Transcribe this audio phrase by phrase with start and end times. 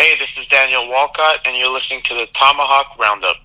[0.00, 3.36] Hey, this is Daniel Walcott, and you're listening to the Tomahawk Roundup.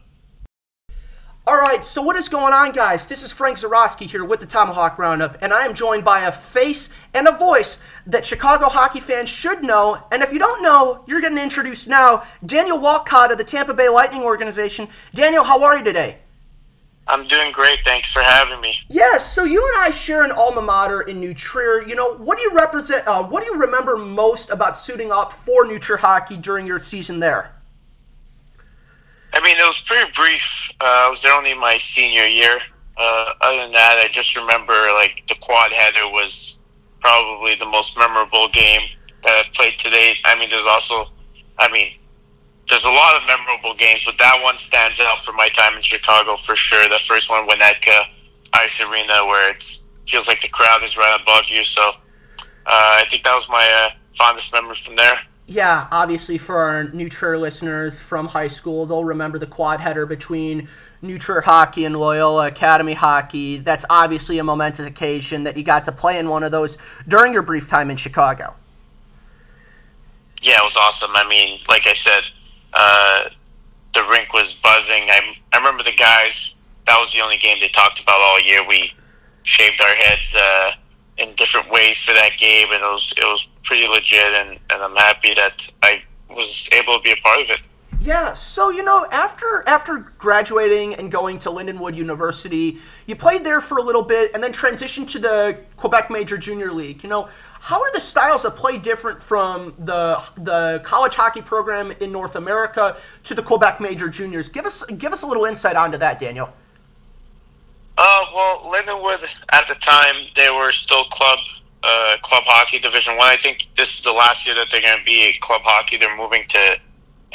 [1.46, 3.06] All right, so what is going on, guys?
[3.06, 6.31] This is Frank Zarowski here with the Tomahawk Roundup, and I am joined by a
[6.31, 10.02] face and a voice that Chicago hockey fans should know.
[10.13, 12.23] And if you don't know, you're getting introduced now.
[12.46, 14.87] Daniel Walcott of the Tampa Bay Lightning organization.
[15.13, 16.19] Daniel, how are you today?
[17.07, 17.79] I'm doing great.
[17.85, 18.75] Thanks for having me.
[18.88, 19.31] Yes.
[19.31, 21.83] So you and I share an alma mater in New Trier.
[21.88, 23.07] You know, what do you represent?
[23.07, 26.79] Uh, what do you remember most about suiting up for New Trier hockey during your
[26.79, 27.52] season there?
[29.33, 30.71] I mean, it was pretty brief.
[30.81, 32.57] Uh, I was there only my senior year.
[32.97, 36.61] Uh, other than that, I just remember like the quad header was
[37.02, 38.81] probably the most memorable game
[39.22, 40.17] that I've played to date.
[40.23, 41.11] I mean, there's also,
[41.59, 41.91] I mean,
[42.69, 45.81] there's a lot of memorable games, but that one stands out for my time in
[45.81, 46.88] Chicago for sure.
[46.89, 48.05] The first one, Winnetka
[48.53, 49.63] Ice Arena, where it
[50.07, 51.63] feels like the crowd is right above you.
[51.63, 51.91] So uh,
[52.65, 57.09] I think that was my uh, fondest memory from there yeah, obviously for our New
[57.38, 60.67] listeners from high school, they'll remember the quad header between
[61.02, 63.57] New hockey and Loyola Academy hockey.
[63.57, 67.31] That's obviously a momentous occasion that you got to play in one of those during
[67.31, 68.55] your brief time in Chicago.
[70.41, 71.11] Yeah, it was awesome.
[71.13, 72.23] I mean, like I said,
[72.76, 73.30] uh,
[73.94, 75.04] the rink was buzzing.
[75.09, 76.58] I, I remember the guys.
[76.86, 78.66] That was the only game they talked about all year.
[78.68, 78.92] We
[79.44, 80.72] shaved our heads uh,
[81.18, 84.84] in different ways for that game, and it was it was pretty legit, and, and
[84.84, 87.62] I'm happy that I was able to be a part of it.
[88.06, 93.59] Yeah, so you know, after after graduating and going to Lindenwood University, you played there
[93.59, 97.02] for a little bit and then transitioned to the Quebec Major Junior League.
[97.02, 97.28] You know,
[97.62, 102.36] how are the styles of play different from the the college hockey program in North
[102.36, 104.50] America to the Quebec Major Juniors?
[104.50, 106.53] Give us give us a little insight onto that, Daniel.
[107.97, 111.40] Uh, well, Lindenwood at the time they were still club
[111.81, 113.30] uh, club hockey Division One.
[113.30, 113.34] I.
[113.34, 115.97] I think this is the last year that they're going to be club hockey.
[115.97, 116.78] They're moving to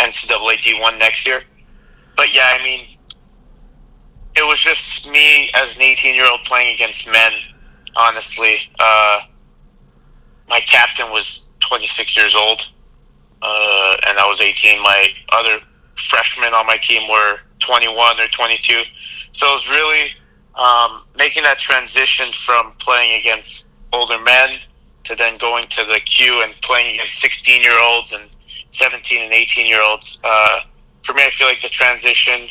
[0.00, 1.42] NCAA D one next year.
[2.16, 2.86] But yeah, I mean,
[4.36, 7.32] it was just me as an 18 year old playing against men.
[7.96, 9.20] Honestly, uh,
[10.48, 12.70] my captain was 26 years old,
[13.42, 14.82] uh, and I was 18.
[14.82, 15.60] My other
[15.96, 18.82] freshmen on my team were 21 or 22.
[19.32, 20.10] So it was really
[20.54, 24.50] um, making that transition from playing against older men
[25.04, 28.30] to then going to the Q and playing against 16 year olds and
[28.70, 30.18] 17 and 18 year olds.
[30.24, 30.60] Uh,
[31.02, 32.48] for me, I feel like the transition,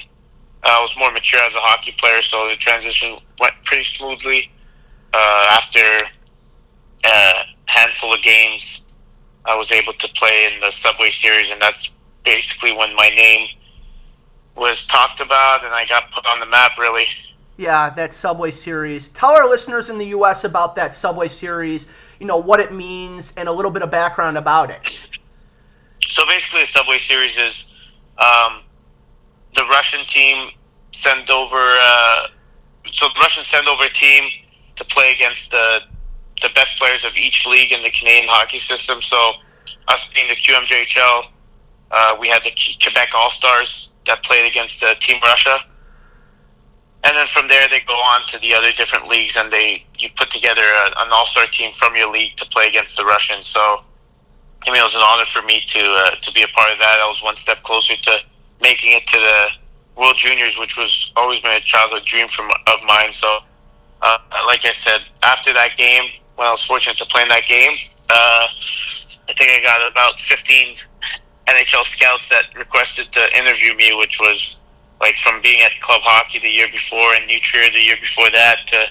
[0.64, 4.52] uh, I was more mature as a hockey player, so the transition went pretty smoothly.
[5.14, 5.80] Uh, after
[7.06, 7.34] a
[7.68, 8.88] handful of games,
[9.46, 13.48] I was able to play in the Subway Series, and that's basically when my name
[14.56, 17.06] was talked about and I got put on the map, really.
[17.58, 19.10] Yeah, that Subway Series.
[19.10, 20.44] Tell our listeners in the U.S.
[20.44, 21.88] about that Subway Series,
[22.20, 25.19] you know, what it means and a little bit of background about it.
[26.10, 27.74] So basically, the Subway Series is
[28.18, 28.62] um,
[29.56, 30.50] the Russian team
[30.92, 32.28] send over, uh,
[32.92, 34.30] so the Russians send over a team
[34.76, 35.80] to play against the,
[36.42, 39.02] the best players of each league in the Canadian hockey system.
[39.02, 39.34] So
[39.88, 41.26] us being the QMJHL,
[41.92, 45.60] uh, we had the Quebec All Stars that played against uh, Team Russia
[47.04, 50.10] and then from there they go on to the other different leagues and they you
[50.16, 53.82] put together a, an all-star team from your league to play against the russians so
[54.66, 56.80] i mean it was an honor for me to uh, to be a part of
[56.80, 58.20] that i was one step closer to
[58.62, 59.48] making it to the
[59.96, 63.40] world juniors which was always been a childhood dream from of mine so
[64.02, 66.04] uh, like i said after that game
[66.36, 67.72] when i was fortunate to play in that game
[68.10, 68.48] uh,
[69.30, 70.76] i think i got about 15
[71.48, 74.62] nhl scouts that requested to interview me which was
[75.02, 78.30] like from being at club hockey the year before and New Trier the year before
[78.32, 78.86] that to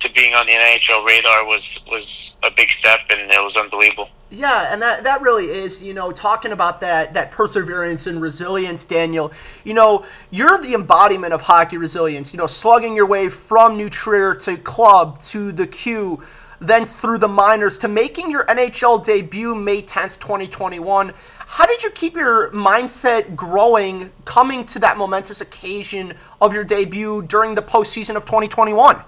[0.00, 4.08] to being on the NHL radar was was a big step and it was unbelievable.
[4.34, 8.86] Yeah, and that, that really is, you know, talking about that that perseverance and resilience,
[8.86, 9.30] Daniel.
[9.62, 12.32] You know, you're the embodiment of hockey resilience.
[12.32, 16.22] You know, slugging your way from New Trier to club to the Q
[16.62, 21.12] then through the minors to making your NHL debut May 10th, 2021.
[21.46, 27.22] How did you keep your mindset growing coming to that momentous occasion of your debut
[27.22, 29.02] during the postseason of 2021?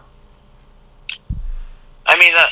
[2.07, 2.47] I mean, uh,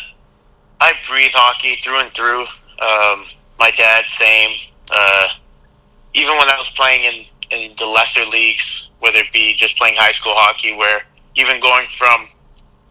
[0.80, 2.46] I breathe hockey through and through.
[2.82, 3.24] Um,
[3.58, 4.58] my dad, same.
[4.90, 5.28] Uh,
[6.14, 9.94] even when I was playing in, in the lesser leagues, whether it be just playing
[9.96, 11.02] high school hockey, where
[11.36, 12.28] even going from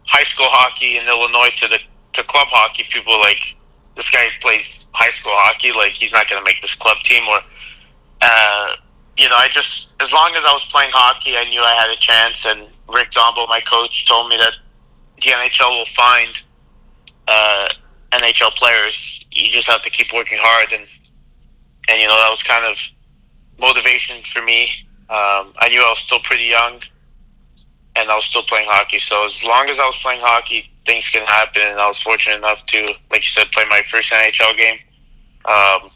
[0.06, 1.78] high school hockey in Illinois to the
[2.14, 3.54] to club hockey, people like
[3.96, 7.26] this guy plays high school hockey, like he's not going to make this club team.
[7.28, 7.38] Or,
[8.20, 8.76] uh,
[9.16, 11.90] you know, I just as long as I was playing hockey, I knew I had
[11.90, 12.46] a chance.
[12.46, 14.52] And Rick Zombo, my coach, told me that
[15.16, 16.42] the NHL will find
[17.28, 17.68] uh,
[18.12, 19.21] NHL players.
[19.32, 20.86] You just have to keep working hard, and
[21.88, 22.78] and you know that was kind of
[23.60, 24.64] motivation for me.
[25.08, 26.80] Um, I knew I was still pretty young,
[27.96, 28.98] and I was still playing hockey.
[28.98, 31.62] So as long as I was playing hockey, things can happen.
[31.64, 34.78] And I was fortunate enough to, like you said, play my first NHL game
[35.44, 35.90] um,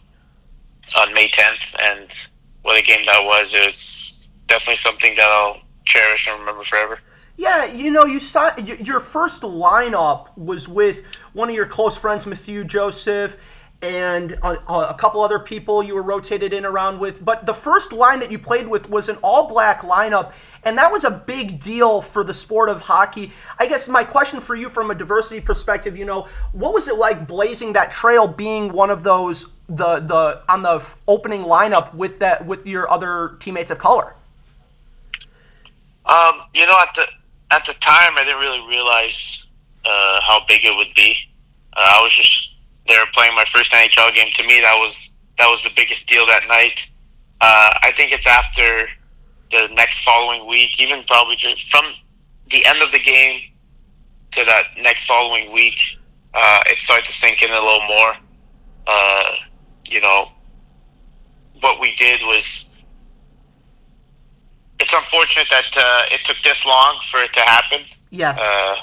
[0.98, 2.14] on May 10th, and
[2.62, 3.54] what a game that was!
[3.54, 6.98] It was definitely something that I'll cherish and remember forever.
[7.36, 11.04] Yeah, you know, you saw your first lineup was with
[11.34, 13.36] one of your close friends, Mathieu Joseph,
[13.82, 17.22] and a, couple other people you were rotated in around with.
[17.22, 20.32] But the first line that you played with was an all black lineup,
[20.64, 23.32] and that was a big deal for the sport of hockey.
[23.58, 26.96] I guess my question for you from a diversity perspective, you know, what was it
[26.96, 32.18] like blazing that trail being one of those the the on the opening lineup with
[32.20, 34.14] that with your other teammates of color?
[36.06, 37.06] Um, you know, at the
[37.50, 39.46] at the time, I didn't really realize
[39.84, 41.16] uh, how big it would be.
[41.76, 44.30] Uh, I was just there playing my first NHL game.
[44.32, 46.90] To me, that was that was the biggest deal that night.
[47.40, 48.88] Uh, I think it's after
[49.50, 51.36] the next following week, even probably
[51.70, 51.84] from
[52.50, 53.42] the end of the game
[54.32, 55.98] to that next following week,
[56.34, 58.12] uh, it started to sink in a little more.
[58.86, 59.36] Uh,
[59.88, 60.30] you know,
[61.60, 62.75] what we did was
[64.78, 67.80] it's unfortunate that uh, it took this long for it to happen.
[68.10, 68.38] Yes.
[68.40, 68.76] Uh,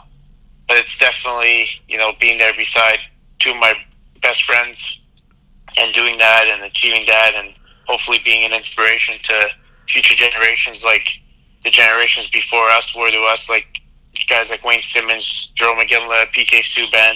[0.68, 2.98] but it's definitely, you know, being there beside
[3.40, 3.74] two of my
[4.22, 5.08] best friends
[5.78, 7.54] and doing that and achieving that and
[7.88, 9.50] hopefully being an inspiration to
[9.88, 11.10] future generations like
[11.64, 13.82] the generations before us were to us, like
[14.28, 17.16] guys like Wayne Simmonds, Jarome Iginla, PK Subban.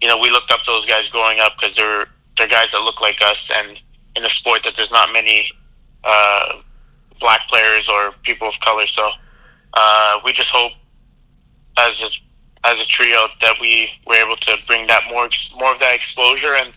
[0.00, 2.06] You know, we looked up to those guys growing up because they're,
[2.36, 3.80] they're guys that look like us and
[4.16, 5.48] in a sport that there's not many
[6.04, 6.60] uh,
[7.20, 8.86] black players or people of color.
[8.86, 9.10] So
[9.74, 10.72] uh, we just hope
[11.78, 15.28] as a, as a trio that we were able to bring that more
[15.58, 16.72] more of that exposure and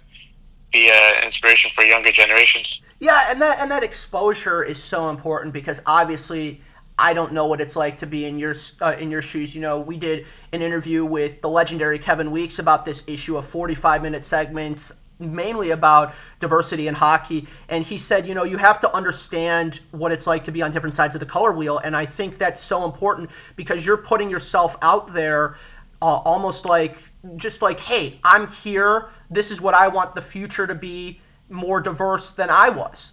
[0.72, 2.82] be an inspiration for younger generations.
[3.00, 6.62] Yeah, and that and that exposure is so important because obviously.
[7.00, 9.56] I don't know what it's like to be in your uh, in your shoes.
[9.56, 13.48] You know, we did an interview with the legendary Kevin Weekes about this issue of
[13.48, 14.92] 45 minute segments
[15.22, 17.48] mainly about diversity in hockey.
[17.70, 20.72] And he said, you know, you have to understand what it's like to be on
[20.72, 21.78] different sides of the color wheel.
[21.78, 25.56] And I think that's so important because you're putting yourself out there
[26.02, 26.98] uh, almost like,
[27.36, 29.10] just like, hey, I'm here.
[29.30, 33.12] This is what I want the future to be more diverse than I was.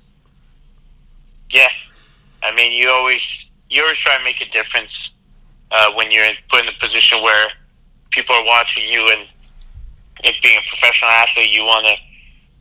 [1.50, 1.68] Yeah.
[2.42, 5.16] I mean, you always, you always try to make a difference
[5.70, 7.48] uh, when you're put in a position where
[8.10, 9.28] people are watching you and
[10.24, 11.94] if being a professional athlete, you want to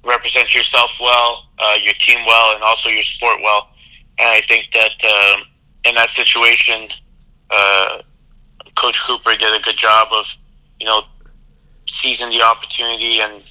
[0.07, 3.69] represent yourself well, uh, your team well, and also your sport well.
[4.19, 5.44] And I think that um,
[5.86, 6.89] in that situation,
[7.50, 8.01] uh,
[8.75, 10.27] Coach Cooper did a good job of,
[10.80, 11.04] you know,
[11.88, 13.44] seizing the opportunity, and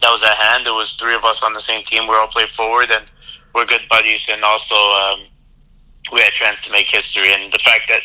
[0.00, 0.66] that was at hand.
[0.66, 2.06] There was three of us on the same team.
[2.08, 3.10] We all played forward, and
[3.54, 4.28] we're good buddies.
[4.30, 5.20] And also, um,
[6.12, 7.32] we had a chance to make history.
[7.32, 8.00] And the fact that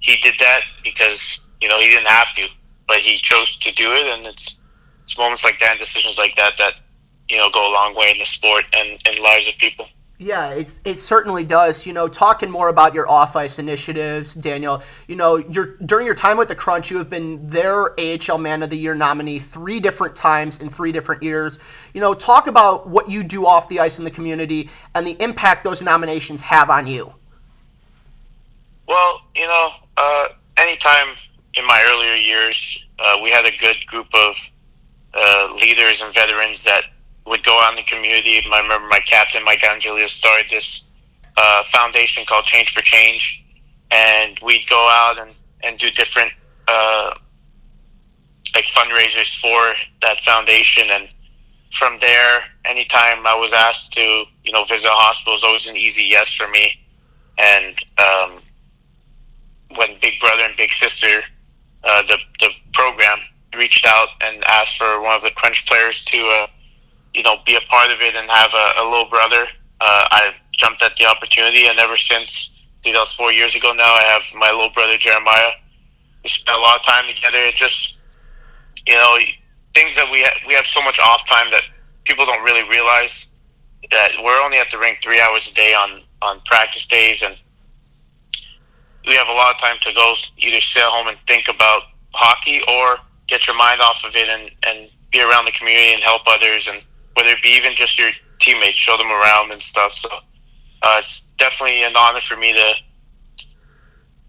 [0.00, 2.46] he did that because you know he didn't have to,
[2.88, 4.59] but he chose to do it, and it's
[5.10, 6.74] it's moments like that and decisions like that that
[7.28, 9.88] you know go a long way in the sport and in lives of people.
[10.18, 11.84] Yeah, it's it certainly does.
[11.84, 14.82] You know, talking more about your off ice initiatives, Daniel.
[15.08, 18.62] You know, your during your time with the Crunch, you have been their AHL Man
[18.62, 21.58] of the Year nominee three different times in three different years.
[21.92, 25.16] You know, talk about what you do off the ice in the community and the
[25.20, 27.14] impact those nominations have on you.
[28.86, 31.16] Well, you know, uh, anytime
[31.54, 34.36] in my earlier years, uh, we had a good group of
[35.14, 36.84] uh, leaders and veterans that
[37.26, 38.42] would go out in the community.
[38.50, 40.92] I remember my captain, Mike Angelidis, started this
[41.36, 43.46] uh, foundation called Change for Change,
[43.90, 46.32] and we'd go out and, and do different
[46.68, 47.14] uh,
[48.54, 50.84] like fundraisers for that foundation.
[50.90, 51.08] And
[51.70, 55.76] from there, anytime I was asked to, you know, visit a hospital, was always an
[55.76, 56.72] easy yes for me.
[57.38, 58.42] And um,
[59.76, 61.22] when Big Brother and Big Sister,
[61.84, 63.18] uh, the the program
[63.56, 66.46] reached out and asked for one of the Crunch players to, uh,
[67.14, 69.46] you know, be a part of it and have a, a little brother.
[69.80, 73.54] Uh, I jumped at the opportunity, and ever since, I think that was four years
[73.54, 75.50] ago now, I have my little brother Jeremiah.
[76.22, 77.38] We spent a lot of time together.
[77.38, 78.02] It just,
[78.86, 79.18] you know,
[79.74, 81.62] things that we ha- we have so much off time that
[82.04, 83.34] people don't really realize
[83.90, 87.38] that we're only at the rink three hours a day on on practice days, and
[89.06, 92.60] we have a lot of time to go either sit home and think about hockey
[92.68, 92.96] or
[93.30, 96.68] get your mind off of it and, and be around the community and help others
[96.68, 96.84] and
[97.14, 98.10] whether it be even just your
[98.40, 99.92] teammates, show them around and stuff.
[99.92, 100.08] So
[100.82, 102.74] uh, it's definitely an honor for me to,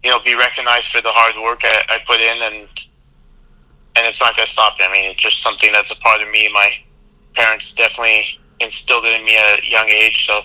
[0.04, 2.68] you know, be recognized for the hard work I, I put in and
[3.94, 4.76] and it's not to stop.
[4.80, 6.48] I mean, it's just something that's a part of me.
[6.52, 6.72] My
[7.34, 8.24] parents definitely
[8.60, 10.26] instilled it in me at a young age.
[10.26, 10.40] So,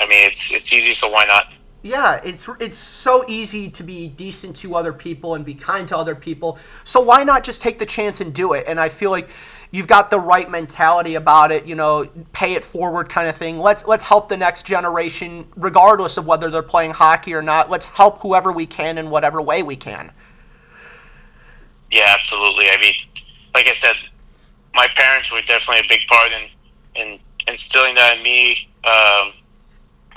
[0.00, 1.52] I mean, it's it's easy, so why not?
[1.82, 5.96] Yeah, it's it's so easy to be decent to other people and be kind to
[5.96, 6.58] other people.
[6.84, 8.64] So why not just take the chance and do it?
[8.68, 9.30] And I feel like
[9.72, 11.66] you've got the right mentality about it.
[11.66, 13.58] You know, pay it forward kind of thing.
[13.58, 17.68] Let's let's help the next generation, regardless of whether they're playing hockey or not.
[17.68, 20.12] Let's help whoever we can in whatever way we can.
[21.90, 22.66] Yeah, absolutely.
[22.66, 22.94] I mean,
[23.56, 23.96] like I said,
[24.72, 28.68] my parents were definitely a big part in in instilling that in me.
[28.84, 29.32] Um,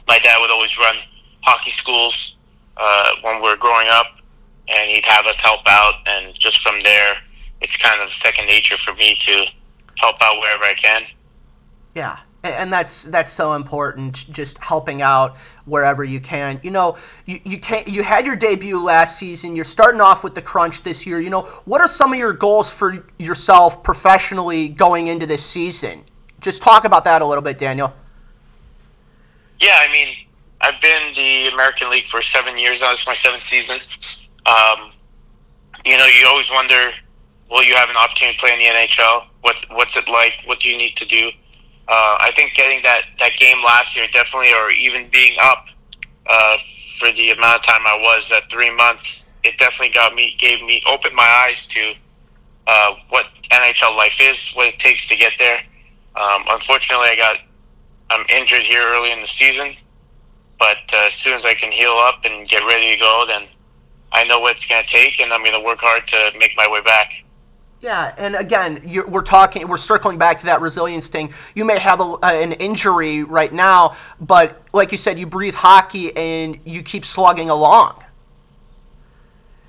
[0.08, 0.98] my dad would always run
[1.46, 2.38] hockey schools
[2.78, 4.20] uh, when we were growing up,
[4.68, 5.96] and he'd have us help out.
[6.06, 7.16] And just from there,
[7.62, 9.46] it's kind of second nature for me to
[10.00, 11.04] help out wherever I can.
[11.94, 14.26] Yeah, and that's that's so important.
[14.30, 16.60] Just helping out wherever you can.
[16.64, 19.56] You know, you you can you had your debut last season.
[19.56, 21.20] You're starting off with the crunch this year.
[21.20, 26.04] You know, what are some of your goals for yourself professionally going into this season?
[26.42, 27.94] Just talk about that a little bit, Daniel.
[29.60, 30.14] Yeah, I mean,
[30.62, 32.92] I've been the American League for seven years now.
[32.92, 33.78] It's my seventh season.
[34.46, 34.92] Um,
[35.86, 36.92] you know, you always wonder,
[37.50, 39.28] will you have an opportunity to play in the NHL?
[39.42, 40.42] What What's it like?
[40.46, 41.30] What do you need to do?
[41.88, 45.68] Uh, I think getting that, that game last year definitely, or even being up
[46.26, 46.58] uh,
[47.00, 50.62] for the amount of time I was at three months, it definitely got me, gave
[50.64, 51.94] me, opened my eyes to
[52.66, 55.60] uh, what NHL life is, what it takes to get there.
[56.16, 57.38] Um, unfortunately, I got
[58.10, 59.76] I'm injured here early in the season,
[60.60, 63.44] but uh, as soon as I can heal up and get ready to go, then
[64.12, 66.56] I know what it's going to take, and I'm going to work hard to make
[66.56, 67.24] my way back.
[67.82, 71.34] Yeah, and again, we're talking, we're circling back to that resilience thing.
[71.56, 76.16] You may have a, an injury right now, but like you said, you breathe hockey
[76.16, 78.04] and you keep slugging along.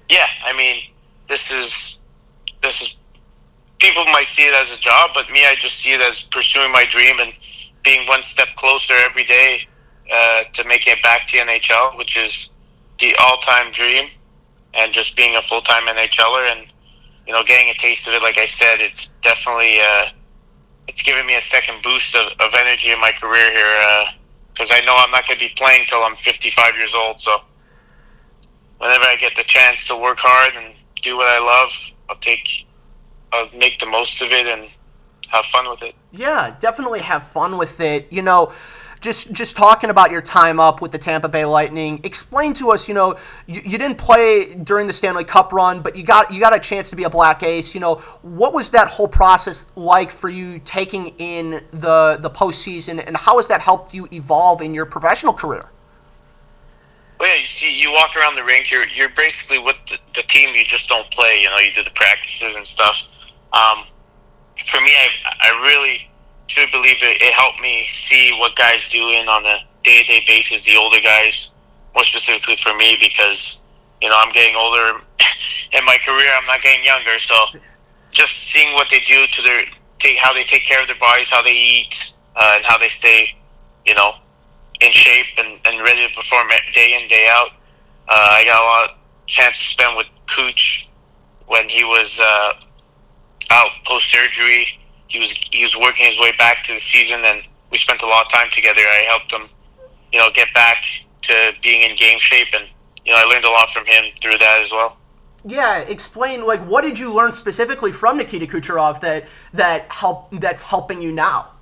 [0.09, 0.83] Yeah, I mean,
[1.28, 2.00] this is
[2.62, 2.97] this is
[3.78, 6.71] people might see it as a job, but me, I just see it as pursuing
[6.73, 7.33] my dream and
[7.83, 9.66] being one step closer every day
[10.12, 12.52] uh, to making it back to NHL, which is
[12.98, 14.08] the all-time dream,
[14.75, 16.66] and just being a full-time NHLer and
[17.26, 18.22] you know getting a taste of it.
[18.22, 20.10] Like I said, it's definitely uh,
[20.88, 24.04] it's giving me a second boost of, of energy in my career here
[24.52, 27.20] because uh, I know I'm not going to be playing till I'm 55 years old.
[27.20, 27.38] So
[28.78, 31.70] whenever I get the chance to work hard and do what I love,
[32.08, 32.66] I'll take
[33.32, 34.70] I'll make the most of it and
[35.30, 35.94] have fun with it.
[36.12, 38.06] Yeah, definitely have fun with it.
[38.12, 38.52] You know,
[39.00, 42.00] just just talking about your time up with the Tampa Bay Lightning.
[42.05, 45.97] Explain to us, you know, you, you didn't play during the Stanley Cup run, but
[45.97, 47.75] you got you got a chance to be a Black Ace.
[47.75, 53.03] You know, what was that whole process like for you taking in the the postseason,
[53.07, 55.69] and how has that helped you evolve in your professional career?
[57.19, 58.71] Well, yeah, you see, you walk around the rink.
[58.71, 60.55] You're you're basically with the, the team.
[60.55, 61.41] You just don't play.
[61.43, 63.19] You know, you do the practices and stuff.
[63.53, 63.85] Um,
[64.67, 65.09] for me, I
[65.41, 66.11] I really
[66.49, 70.25] truly believe it, it helped me see what guys doing on a day to day
[70.26, 70.65] basis.
[70.65, 71.55] The older guys,
[71.95, 73.62] more specifically for me, because
[74.00, 75.00] you know I'm getting older
[75.73, 76.31] in my career.
[76.37, 77.35] I'm not getting younger, so
[78.12, 79.62] just seeing what they do to their
[79.99, 82.88] take how they take care of their bodies, how they eat, uh, and how they
[82.88, 83.35] stay,
[83.85, 84.12] you know,
[84.81, 87.50] in shape and, and ready to perform day in day out.
[88.09, 90.88] Uh, I got a lot of chance to spend with Cooch
[91.47, 92.53] when he was uh,
[93.50, 94.67] out post surgery.
[95.08, 98.06] He was he was working his way back to the season, and we spent a
[98.06, 98.80] lot of time together.
[98.80, 99.48] I helped him,
[100.12, 100.84] you know, get back
[101.22, 102.68] to being in game shape, and
[103.04, 104.96] you know, I learned a lot from him through that as well.
[105.44, 110.62] Yeah, explain like what did you learn specifically from Nikita Kucherov that that help that's
[110.62, 111.52] helping you now?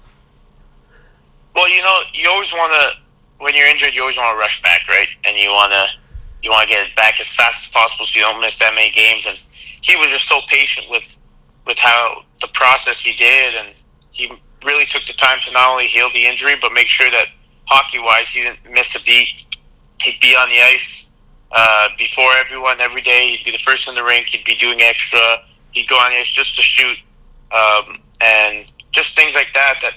[1.54, 3.02] Well, you know, you always want to
[3.44, 5.08] when you're injured, you always want to rush back, right?
[5.24, 5.86] And you want to
[6.42, 8.90] you want to get back as fast as possible so you don't miss that many
[8.90, 9.26] games.
[9.26, 9.36] And
[9.82, 11.16] he was just so patient with
[11.66, 13.74] with how the process he did, and
[14.12, 14.30] he
[14.64, 17.26] really took the time to not only heal the injury but make sure that
[17.66, 19.28] hockey wise he didn't miss a beat.
[20.02, 21.12] He'd be on the ice
[21.52, 23.28] uh, before everyone every day.
[23.28, 24.26] He'd be the first in the rink.
[24.26, 25.20] He'd be doing extra.
[25.70, 26.98] He'd go on the ice just to shoot,
[27.52, 29.78] um, and just things like that.
[29.82, 29.94] That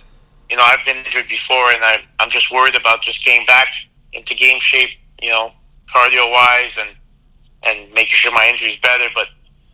[0.50, 3.68] you know, I've been injured before, and I, I'm just worried about just getting back
[4.14, 4.90] into game shape.
[5.22, 5.52] You know,
[5.94, 6.96] cardio wise, and
[7.64, 9.10] and making sure my injury's better.
[9.14, 9.28] But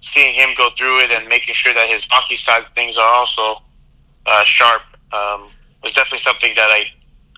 [0.04, 3.62] seeing him go through it and making sure that his hockey side things are also
[4.26, 4.82] uh, sharp
[5.14, 5.48] um,
[5.82, 6.86] was definitely something that I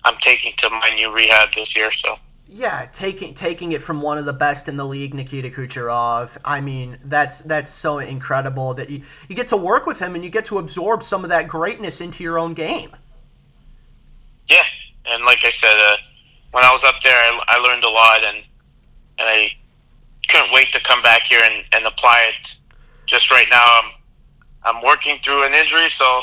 [0.04, 1.90] I'm taking to my new rehab this year.
[1.90, 2.16] So.
[2.48, 6.36] Yeah, taking taking it from one of the best in the league, Nikita Kucherov.
[6.44, 10.22] I mean, that's that's so incredible that you, you get to work with him and
[10.22, 12.94] you get to absorb some of that greatness into your own game.
[14.46, 14.62] Yeah,
[15.06, 15.96] and like I said, uh,
[16.52, 18.38] when I was up there, I, I learned a lot, and
[19.18, 19.50] and I
[20.28, 22.55] couldn't wait to come back here and, and apply it.
[23.06, 23.92] Just right now, I'm
[24.64, 26.20] I'm working through an injury, so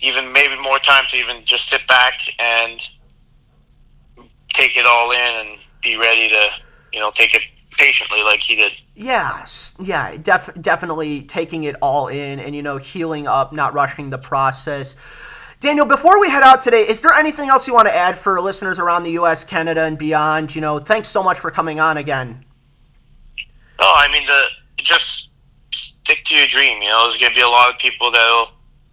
[0.00, 2.80] even maybe more time to even just sit back and
[4.52, 6.48] take it all in and be ready to,
[6.92, 8.72] you know, take it patiently like he did.
[8.94, 14.10] Yes, yeah, def- definitely taking it all in and you know healing up, not rushing
[14.10, 14.96] the process.
[15.60, 18.38] Daniel, before we head out today, is there anything else you want to add for
[18.40, 20.54] listeners around the U.S., Canada, and beyond?
[20.54, 22.44] You know, thanks so much for coming on again.
[23.78, 24.44] Oh, I mean, the
[24.76, 25.25] just
[26.06, 26.80] stick to your dream.
[26.82, 28.50] You know, there's going to be a lot of people that'll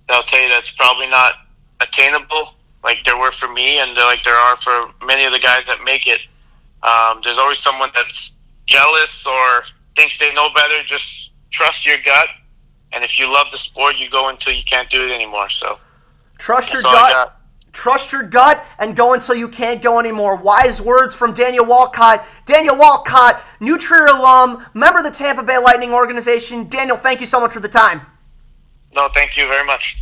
[0.07, 1.33] that'll tell you that's probably not
[1.79, 5.63] attainable, like there were for me, and like there are for many of the guys
[5.65, 6.21] that make it.
[6.81, 9.63] Um, there's always someone that's jealous or
[9.95, 10.83] thinks they know better.
[10.83, 12.29] Just trust your gut,
[12.91, 15.49] and if you love the sport, you go until you can't do it anymore.
[15.49, 15.77] So
[16.39, 17.37] trust your gut.
[17.73, 20.37] Trust your gut and go until you can't go anymore.
[20.37, 22.23] Wise words from Daniel Walcott.
[22.45, 26.67] Daniel Walcott, New Trier alum, member of the Tampa Bay Lightning organization.
[26.67, 28.01] Daniel, thank you so much for the time.
[28.95, 29.97] No, thank you very much.